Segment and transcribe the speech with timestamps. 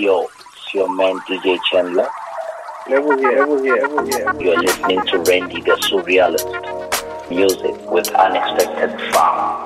[0.00, 2.08] yo, it's your man DJ Chandler.
[2.88, 4.34] Level here, level here, level here.
[4.40, 7.30] You're listening to Randy the Surrealist.
[7.30, 9.59] Music with unexpected fun.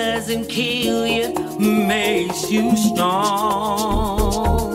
[0.00, 4.69] Doesn't kill you makes you strong.